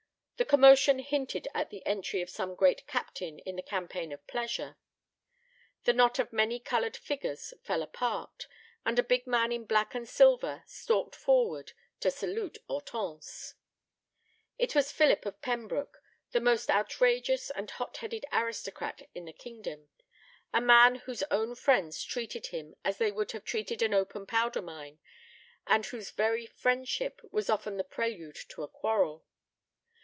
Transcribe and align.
The 0.37 0.45
commotion 0.57 0.97
hinted 0.97 1.47
at 1.53 1.69
the 1.69 1.85
entry 1.85 2.19
of 2.23 2.27
some 2.31 2.55
great 2.55 2.87
captain 2.87 3.37
in 3.37 3.57
the 3.57 3.61
campaign 3.61 4.11
of 4.11 4.25
pleasure. 4.25 4.75
The 5.83 5.93
knot 5.93 6.17
of 6.17 6.33
many 6.33 6.59
colored 6.59 6.97
figures 6.97 7.53
fell 7.61 7.83
apart, 7.83 8.47
and 8.83 8.97
a 8.97 9.03
big 9.03 9.27
man 9.27 9.51
in 9.51 9.65
black 9.65 9.93
and 9.93 10.09
silver 10.09 10.63
stalked 10.65 11.13
forward 11.15 11.73
to 11.99 12.09
salute 12.09 12.57
Hortense. 12.67 13.53
It 14.57 14.73
was 14.73 14.91
Philip 14.91 15.27
of 15.27 15.43
Pembroke, 15.43 16.01
the 16.31 16.41
most 16.41 16.71
outrageous 16.71 17.51
and 17.51 17.69
hot 17.69 17.97
headed 17.97 18.25
aristocrat 18.33 19.07
in 19.13 19.25
the 19.25 19.33
kingdom, 19.33 19.89
a 20.51 20.59
man 20.59 20.95
whose 20.95 21.21
own 21.29 21.53
friends 21.53 22.01
treated 22.03 22.47
him 22.47 22.75
as 22.83 22.97
they 22.97 23.11
would 23.11 23.31
have 23.33 23.45
treated 23.45 23.83
an 23.83 23.93
open 23.93 24.25
powder 24.25 24.63
mine, 24.63 24.97
and 25.67 25.85
whose 25.85 26.09
very 26.09 26.47
friendship 26.47 27.21
was 27.31 27.47
often 27.47 27.77
the 27.77 27.83
prelude 27.83 28.39
to 28.49 28.63
a 28.63 28.67
quarrel. 28.67 29.23